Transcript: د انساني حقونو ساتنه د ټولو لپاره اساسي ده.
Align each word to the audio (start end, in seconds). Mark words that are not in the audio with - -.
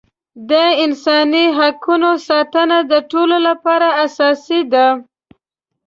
د 0.49 0.51
انساني 0.83 1.45
حقونو 1.57 2.11
ساتنه 2.27 2.77
د 2.91 2.93
ټولو 3.11 3.35
لپاره 3.47 3.87
اساسي 4.05 4.61
ده. 4.73 4.87